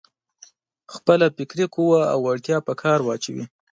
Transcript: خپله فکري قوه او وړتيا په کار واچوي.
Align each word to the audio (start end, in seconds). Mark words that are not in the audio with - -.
خپله 0.93 1.25
فکري 1.37 1.65
قوه 1.75 2.01
او 2.13 2.19
وړتيا 2.27 2.57
په 2.67 2.73
کار 2.81 2.99
واچوي. 3.03 3.45